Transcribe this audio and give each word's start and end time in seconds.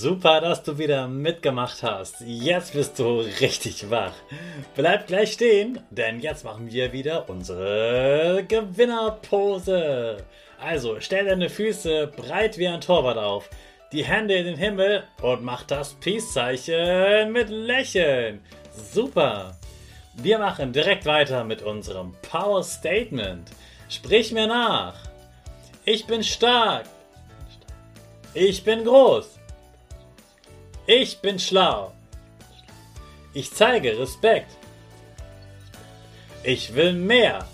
Super, 0.00 0.40
dass 0.40 0.62
du 0.62 0.78
wieder 0.78 1.08
mitgemacht 1.08 1.82
hast. 1.82 2.20
Jetzt 2.20 2.72
bist 2.72 3.00
du 3.00 3.18
richtig 3.18 3.90
wach. 3.90 4.12
Bleib 4.76 5.08
gleich 5.08 5.32
stehen, 5.32 5.80
denn 5.90 6.20
jetzt 6.20 6.44
machen 6.44 6.70
wir 6.70 6.92
wieder 6.92 7.28
unsere 7.28 8.44
Gewinnerpose. 8.46 10.18
Also 10.60 11.00
stell 11.00 11.24
deine 11.24 11.50
Füße 11.50 12.12
breit 12.16 12.58
wie 12.58 12.68
ein 12.68 12.80
Torwart 12.80 13.18
auf, 13.18 13.50
die 13.90 14.04
Hände 14.04 14.34
in 14.34 14.46
den 14.46 14.56
Himmel 14.56 15.02
und 15.20 15.42
mach 15.42 15.64
das 15.64 15.94
Peace-Zeichen 15.94 17.32
mit 17.32 17.48
Lächeln. 17.48 18.40
Super. 18.92 19.56
Wir 20.14 20.38
machen 20.38 20.72
direkt 20.72 21.06
weiter 21.06 21.42
mit 21.42 21.60
unserem 21.62 22.14
Power 22.22 22.62
Statement. 22.62 23.50
Sprich 23.88 24.30
mir 24.30 24.46
nach. 24.46 24.94
Ich 25.84 26.06
bin 26.06 26.22
stark. 26.22 26.84
Ich 28.32 28.62
bin 28.62 28.84
groß. 28.84 29.37
Ich 30.90 31.18
bin 31.18 31.38
schlau. 31.38 31.92
Ich 33.34 33.52
zeige 33.52 33.98
Respekt. 33.98 34.56
Ich 36.42 36.74
will 36.74 36.94
mehr. 36.94 37.46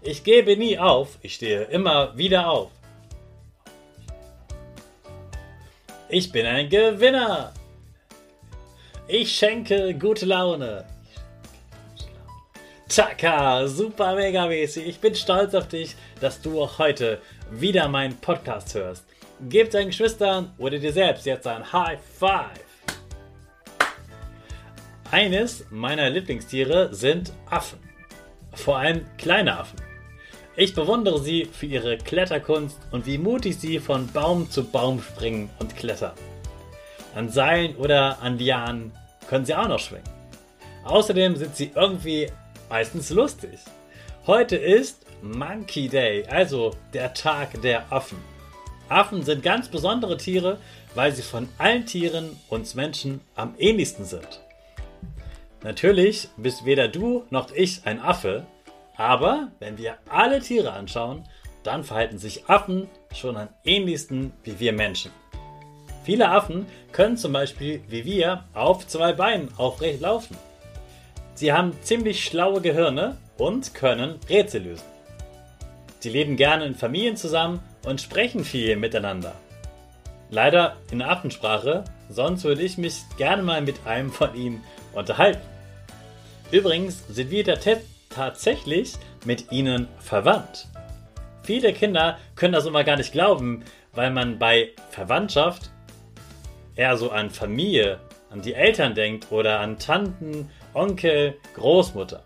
Ich 0.00 0.22
gebe 0.22 0.56
nie 0.56 0.78
auf. 0.78 1.18
Ich 1.22 1.34
stehe 1.34 1.64
immer 1.64 2.16
wieder 2.16 2.48
auf. 2.48 2.70
Ich 6.08 6.30
bin 6.30 6.46
ein 6.46 6.68
Gewinner. 6.68 7.52
Ich 9.08 9.36
schenke 9.36 9.92
gute 9.94 10.26
Laune. 10.26 10.84
Taka, 12.88 13.66
super 13.66 14.14
mega 14.14 14.46
mäßig. 14.46 14.86
Ich 14.86 15.00
bin 15.00 15.16
stolz 15.16 15.52
auf 15.52 15.66
dich, 15.66 15.96
dass 16.20 16.40
du 16.40 16.62
auch 16.62 16.78
heute 16.78 17.20
wieder 17.50 17.88
meinen 17.88 18.16
Podcast 18.18 18.72
hörst. 18.76 19.04
Gib 19.40 19.70
deinen 19.70 19.88
Geschwistern 19.88 20.52
oder 20.58 20.78
dir 20.78 20.92
selbst 20.92 21.26
jetzt 21.26 21.46
ein 21.46 21.72
High 21.72 21.98
Five. 22.18 22.60
Eines 25.10 25.66
meiner 25.70 26.08
Lieblingstiere 26.08 26.94
sind 26.94 27.32
Affen. 27.50 27.78
Vor 28.52 28.78
allem 28.78 29.04
kleine 29.18 29.58
Affen. 29.58 29.80
Ich 30.56 30.74
bewundere 30.74 31.20
sie 31.20 31.46
für 31.46 31.66
ihre 31.66 31.98
Kletterkunst 31.98 32.78
und 32.92 33.06
wie 33.06 33.18
mutig 33.18 33.58
sie 33.58 33.80
von 33.80 34.06
Baum 34.12 34.48
zu 34.50 34.64
Baum 34.64 35.02
springen 35.02 35.50
und 35.58 35.76
klettern. 35.76 36.14
An 37.16 37.28
Seilen 37.28 37.74
oder 37.76 38.22
an 38.22 38.38
Lianen 38.38 38.92
können 39.28 39.44
sie 39.44 39.54
auch 39.54 39.68
noch 39.68 39.80
schwingen. 39.80 40.08
Außerdem 40.84 41.34
sind 41.34 41.56
sie 41.56 41.72
irgendwie 41.74 42.30
meistens 42.68 43.10
lustig. 43.10 43.58
Heute 44.26 44.56
ist 44.56 45.04
Monkey 45.22 45.88
Day, 45.88 46.24
also 46.26 46.70
der 46.92 47.12
Tag 47.14 47.60
der 47.62 47.92
Affen. 47.92 48.33
Affen 48.88 49.22
sind 49.22 49.42
ganz 49.42 49.68
besondere 49.68 50.16
Tiere, 50.16 50.58
weil 50.94 51.12
sie 51.12 51.22
von 51.22 51.48
allen 51.58 51.86
Tieren 51.86 52.38
uns 52.48 52.74
Menschen 52.74 53.20
am 53.34 53.54
ähnlichsten 53.58 54.04
sind. 54.04 54.40
Natürlich 55.62 56.28
bist 56.36 56.64
weder 56.64 56.88
du 56.88 57.24
noch 57.30 57.50
ich 57.52 57.86
ein 57.86 58.00
Affe, 58.00 58.46
aber 58.96 59.48
wenn 59.58 59.78
wir 59.78 59.96
alle 60.08 60.40
Tiere 60.40 60.72
anschauen, 60.72 61.24
dann 61.62 61.84
verhalten 61.84 62.18
sich 62.18 62.46
Affen 62.48 62.88
schon 63.14 63.36
am 63.36 63.48
ähnlichsten 63.64 64.32
wie 64.44 64.60
wir 64.60 64.72
Menschen. 64.72 65.10
Viele 66.04 66.28
Affen 66.28 66.66
können 66.92 67.16
zum 67.16 67.32
Beispiel 67.32 67.82
wie 67.88 68.04
wir 68.04 68.44
auf 68.52 68.86
zwei 68.86 69.14
Beinen 69.14 69.48
aufrecht 69.56 70.02
laufen. 70.02 70.36
Sie 71.34 71.52
haben 71.52 71.72
ziemlich 71.82 72.24
schlaue 72.24 72.60
Gehirne 72.60 73.16
und 73.38 73.74
können 73.74 74.20
Rätsel 74.28 74.64
lösen. 74.64 74.93
Sie 76.04 76.10
leben 76.10 76.36
gerne 76.36 76.66
in 76.66 76.74
Familien 76.74 77.16
zusammen 77.16 77.60
und 77.86 77.98
sprechen 77.98 78.44
viel 78.44 78.76
miteinander. 78.76 79.32
Leider 80.28 80.76
in 80.90 81.00
Affensprache, 81.00 81.84
sonst 82.10 82.44
würde 82.44 82.60
ich 82.60 82.76
mich 82.76 83.04
gerne 83.16 83.42
mal 83.42 83.62
mit 83.62 83.86
einem 83.86 84.12
von 84.12 84.34
ihnen 84.34 84.62
unterhalten. 84.92 85.40
Übrigens 86.50 87.08
sind 87.08 87.30
wir 87.30 87.46
tatsächlich 88.10 88.92
mit 89.24 89.50
ihnen 89.50 89.88
verwandt. 89.98 90.66
Viele 91.42 91.72
Kinder 91.72 92.18
können 92.36 92.52
das 92.52 92.66
immer 92.66 92.84
gar 92.84 92.98
nicht 92.98 93.12
glauben, 93.12 93.64
weil 93.94 94.10
man 94.10 94.38
bei 94.38 94.72
Verwandtschaft 94.90 95.70
eher 96.76 96.98
so 96.98 97.12
an 97.12 97.30
Familie, 97.30 97.98
an 98.28 98.42
die 98.42 98.52
Eltern 98.52 98.94
denkt 98.94 99.32
oder 99.32 99.58
an 99.60 99.78
Tanten, 99.78 100.50
Onkel, 100.74 101.38
Großmutter. 101.54 102.22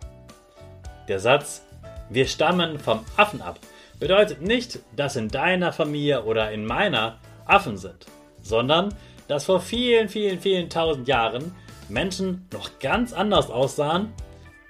Der 1.07 1.21
Satz, 1.21 1.63
wir 2.11 2.27
stammen 2.27 2.79
vom 2.79 3.05
Affen 3.17 3.43
ab, 3.43 3.59
bedeutet 3.99 4.43
nicht, 4.43 4.81
dass 4.97 5.17
in 5.17 5.29
deiner 5.29 5.73
Familie 5.73 6.25
oder 6.25 6.51
in 6.53 6.65
meiner 6.65 7.19
Affen 7.47 7.77
sind, 7.77 8.07
sondern 8.43 8.95
dass 9.27 9.45
vor 9.45 9.61
vielen, 9.61 10.09
vielen, 10.09 10.41
vielen 10.41 10.71
tausend 10.71 11.09
Jahren 11.09 11.55
Menschen 11.89 12.47
noch 12.53 12.79
ganz 12.79 13.13
anders 13.13 13.51
aussahen 13.51 14.13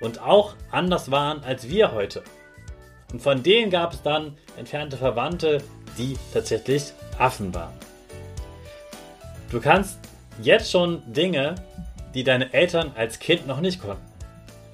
und 0.00 0.20
auch 0.20 0.54
anders 0.70 1.10
waren 1.10 1.42
als 1.44 1.68
wir 1.68 1.92
heute. 1.92 2.22
Und 3.12 3.22
von 3.22 3.42
denen 3.42 3.70
gab 3.70 3.92
es 3.92 4.02
dann 4.02 4.36
entfernte 4.56 4.96
Verwandte, 4.96 5.62
die 5.96 6.16
tatsächlich 6.32 6.92
Affen 7.18 7.54
waren. 7.54 7.72
Du 9.50 9.60
kannst 9.60 9.98
jetzt 10.42 10.70
schon 10.70 11.02
Dinge, 11.12 11.54
die 12.14 12.22
deine 12.22 12.52
Eltern 12.52 12.92
als 12.94 13.18
Kind 13.18 13.46
noch 13.46 13.60
nicht 13.60 13.80
konnten. 13.80 14.04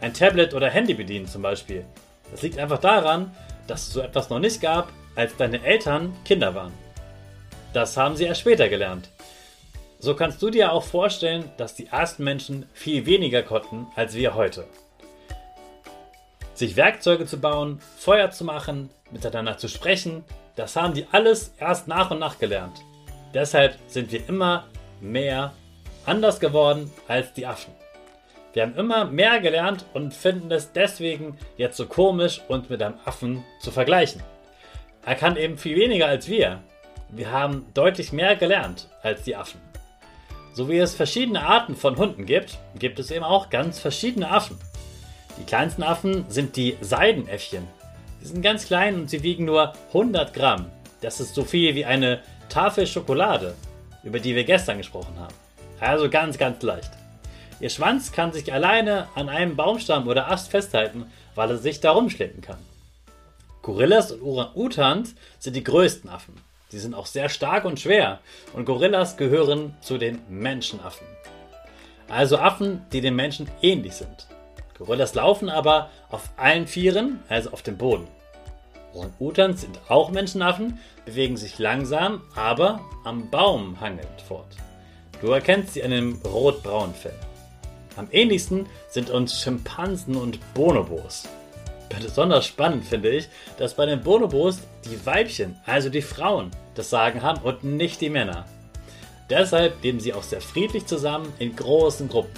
Ein 0.00 0.12
Tablet 0.12 0.52
oder 0.52 0.68
Handy 0.68 0.94
bedienen 0.94 1.26
zum 1.26 1.42
Beispiel. 1.42 1.84
Das 2.30 2.42
liegt 2.42 2.58
einfach 2.58 2.78
daran, 2.78 3.34
dass 3.66 3.88
es 3.88 3.92
so 3.92 4.00
etwas 4.00 4.30
noch 4.30 4.38
nicht 4.38 4.60
gab, 4.60 4.92
als 5.14 5.36
deine 5.36 5.62
Eltern 5.64 6.14
Kinder 6.24 6.54
waren. 6.54 6.72
Das 7.72 7.96
haben 7.96 8.16
sie 8.16 8.24
erst 8.24 8.40
später 8.40 8.68
gelernt. 8.68 9.08
So 9.98 10.14
kannst 10.14 10.42
du 10.42 10.50
dir 10.50 10.72
auch 10.72 10.84
vorstellen, 10.84 11.50
dass 11.56 11.74
die 11.74 11.86
ersten 11.86 12.24
Menschen 12.24 12.66
viel 12.74 13.06
weniger 13.06 13.42
konnten 13.42 13.86
als 13.96 14.14
wir 14.14 14.34
heute. 14.34 14.66
Sich 16.54 16.76
Werkzeuge 16.76 17.26
zu 17.26 17.40
bauen, 17.40 17.80
Feuer 17.96 18.30
zu 18.30 18.44
machen, 18.44 18.90
miteinander 19.10 19.56
zu 19.56 19.68
sprechen, 19.68 20.24
das 20.56 20.76
haben 20.76 20.94
die 20.94 21.06
alles 21.10 21.52
erst 21.58 21.88
nach 21.88 22.10
und 22.10 22.20
nach 22.20 22.38
gelernt. 22.38 22.80
Deshalb 23.32 23.76
sind 23.88 24.12
wir 24.12 24.28
immer 24.28 24.66
mehr 25.00 25.52
anders 26.06 26.38
geworden 26.38 26.92
als 27.08 27.32
die 27.32 27.46
Affen. 27.46 27.72
Wir 28.54 28.62
haben 28.62 28.76
immer 28.76 29.04
mehr 29.04 29.40
gelernt 29.40 29.84
und 29.94 30.14
finden 30.14 30.50
es 30.52 30.70
deswegen 30.70 31.36
jetzt 31.56 31.76
so 31.76 31.86
komisch, 31.86 32.40
uns 32.46 32.68
mit 32.68 32.80
einem 32.80 32.98
Affen 33.04 33.42
zu 33.60 33.72
vergleichen. 33.72 34.22
Er 35.04 35.16
kann 35.16 35.36
eben 35.36 35.58
viel 35.58 35.76
weniger 35.76 36.06
als 36.06 36.28
wir. 36.28 36.60
Wir 37.08 37.32
haben 37.32 37.66
deutlich 37.74 38.12
mehr 38.12 38.36
gelernt 38.36 38.88
als 39.02 39.24
die 39.24 39.34
Affen. 39.34 39.60
So 40.52 40.68
wie 40.68 40.78
es 40.78 40.94
verschiedene 40.94 41.42
Arten 41.42 41.74
von 41.74 41.96
Hunden 41.96 42.26
gibt, 42.26 42.58
gibt 42.78 43.00
es 43.00 43.10
eben 43.10 43.24
auch 43.24 43.50
ganz 43.50 43.80
verschiedene 43.80 44.30
Affen. 44.30 44.56
Die 45.36 45.44
kleinsten 45.44 45.82
Affen 45.82 46.24
sind 46.28 46.54
die 46.54 46.76
Seidenäffchen. 46.80 47.66
Sie 48.20 48.28
sind 48.28 48.40
ganz 48.40 48.66
klein 48.66 48.94
und 48.94 49.10
sie 49.10 49.24
wiegen 49.24 49.46
nur 49.46 49.72
100 49.88 50.32
Gramm. 50.32 50.66
Das 51.00 51.18
ist 51.18 51.34
so 51.34 51.42
viel 51.42 51.74
wie 51.74 51.84
eine 51.84 52.20
Tafel 52.48 52.86
Schokolade. 52.86 53.56
über 54.04 54.20
die 54.20 54.36
wir 54.36 54.44
gestern 54.44 54.76
gesprochen 54.78 55.18
haben. 55.18 55.34
Also 55.80 56.10
ganz, 56.10 56.36
ganz 56.36 56.62
leicht. 56.62 56.90
Ihr 57.64 57.70
Schwanz 57.70 58.12
kann 58.12 58.30
sich 58.30 58.52
alleine 58.52 59.08
an 59.14 59.30
einem 59.30 59.56
Baumstamm 59.56 60.06
oder 60.06 60.30
Ast 60.30 60.50
festhalten, 60.50 61.10
weil 61.34 61.48
er 61.48 61.56
sich 61.56 61.80
darum 61.80 62.10
schleppen 62.10 62.42
kann. 62.42 62.58
Gorillas 63.62 64.12
und 64.12 64.20
Orang-Utans 64.20 65.14
sind 65.38 65.56
die 65.56 65.64
größten 65.64 66.10
Affen. 66.10 66.34
Sie 66.68 66.78
sind 66.78 66.92
auch 66.94 67.06
sehr 67.06 67.30
stark 67.30 67.64
und 67.64 67.80
schwer 67.80 68.20
und 68.52 68.66
Gorillas 68.66 69.16
gehören 69.16 69.74
zu 69.80 69.96
den 69.96 70.20
Menschenaffen. 70.28 71.06
Also 72.06 72.36
Affen, 72.36 72.84
die 72.92 73.00
den 73.00 73.16
Menschen 73.16 73.48
ähnlich 73.62 73.94
sind. 73.94 74.26
Gorillas 74.76 75.14
laufen 75.14 75.48
aber 75.48 75.88
auf 76.10 76.28
allen 76.36 76.66
Vieren, 76.66 77.20
also 77.30 77.50
auf 77.52 77.62
dem 77.62 77.78
Boden. 77.78 78.08
Orang-Utans 78.92 79.62
sind 79.62 79.80
auch 79.88 80.10
Menschenaffen, 80.10 80.78
bewegen 81.06 81.38
sich 81.38 81.58
langsam, 81.58 82.20
aber 82.34 82.84
am 83.04 83.30
Baum 83.30 83.80
hangelnd 83.80 84.20
fort. 84.20 84.54
Du 85.22 85.30
erkennst 85.30 85.72
sie 85.72 85.82
an 85.82 85.92
dem 85.92 86.20
rot-braunen 86.26 86.94
Fell. 86.94 87.18
Am 87.96 88.08
ähnlichsten 88.10 88.66
sind 88.88 89.10
uns 89.10 89.40
Schimpansen 89.40 90.16
und 90.16 90.38
Bonobos. 90.54 91.24
Besonders 91.88 92.46
spannend 92.46 92.84
finde 92.84 93.10
ich, 93.10 93.28
dass 93.56 93.74
bei 93.74 93.86
den 93.86 94.02
Bonobos 94.02 94.58
die 94.84 95.06
Weibchen, 95.06 95.56
also 95.64 95.90
die 95.90 96.02
Frauen, 96.02 96.50
das 96.74 96.90
Sagen 96.90 97.22
haben 97.22 97.40
und 97.42 97.62
nicht 97.62 98.00
die 98.00 98.10
Männer. 98.10 98.46
Deshalb 99.30 99.82
leben 99.82 100.00
sie 100.00 100.12
auch 100.12 100.22
sehr 100.22 100.40
friedlich 100.40 100.86
zusammen 100.86 101.32
in 101.38 101.54
großen 101.54 102.08
Gruppen. 102.08 102.32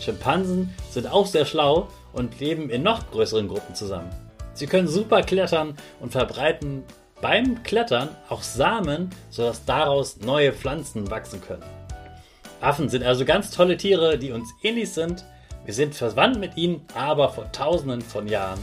Schimpansen 0.00 0.74
sind 0.90 1.10
auch 1.10 1.26
sehr 1.26 1.44
schlau 1.44 1.88
und 2.12 2.40
leben 2.40 2.70
in 2.70 2.82
noch 2.82 3.10
größeren 3.10 3.48
Gruppen 3.48 3.74
zusammen. 3.74 4.10
Sie 4.54 4.66
können 4.66 4.88
super 4.88 5.22
klettern 5.22 5.76
und 6.00 6.12
verbreiten 6.12 6.84
beim 7.20 7.62
Klettern 7.62 8.08
auch 8.28 8.42
Samen, 8.42 9.10
sodass 9.30 9.64
daraus 9.64 10.18
neue 10.18 10.52
Pflanzen 10.52 11.10
wachsen 11.10 11.42
können. 11.42 11.79
Affen 12.60 12.88
sind 12.88 13.04
also 13.04 13.24
ganz 13.24 13.50
tolle 13.50 13.76
Tiere, 13.76 14.18
die 14.18 14.32
uns 14.32 14.52
ähnlich 14.62 14.92
sind. 14.92 15.24
Wir 15.64 15.74
sind 15.74 15.94
verwandt 15.94 16.38
mit 16.38 16.56
ihnen, 16.56 16.84
aber 16.94 17.30
vor 17.30 17.50
tausenden 17.52 18.02
von 18.02 18.28
Jahren. 18.28 18.60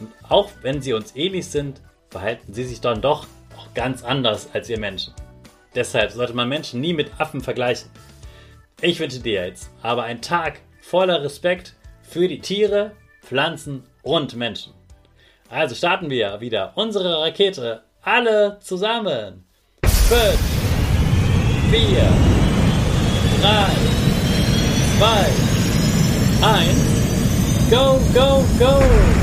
Und 0.00 0.12
auch 0.28 0.50
wenn 0.62 0.82
sie 0.82 0.92
uns 0.92 1.14
ähnlich 1.14 1.46
sind, 1.46 1.80
verhalten 2.10 2.52
sie 2.52 2.64
sich 2.64 2.80
dann 2.80 3.00
doch 3.00 3.26
auch 3.56 3.72
ganz 3.74 4.02
anders 4.02 4.48
als 4.52 4.68
wir 4.68 4.78
Menschen. 4.78 5.14
Deshalb 5.74 6.10
sollte 6.10 6.34
man 6.34 6.48
Menschen 6.48 6.80
nie 6.80 6.94
mit 6.94 7.20
Affen 7.20 7.40
vergleichen. 7.40 7.90
Ich 8.80 8.98
wünsche 8.98 9.20
dir 9.20 9.46
jetzt 9.46 9.70
aber 9.82 10.04
einen 10.04 10.22
Tag 10.22 10.60
voller 10.80 11.22
Respekt 11.22 11.74
für 12.02 12.26
die 12.26 12.40
Tiere, 12.40 12.92
Pflanzen 13.22 13.84
und 14.02 14.34
Menschen. 14.36 14.72
Also 15.50 15.74
starten 15.74 16.10
wir 16.10 16.40
wieder 16.40 16.72
unsere 16.74 17.20
Rakete 17.20 17.82
alle 18.02 18.58
zusammen. 18.60 19.44
5, 19.82 20.38
4, 21.70 22.27
Nine. 23.42 23.76
Five. 24.98 26.40
Nine. 26.40 27.70
Go, 27.70 28.00
go, 28.12 28.44
go! 28.58 29.17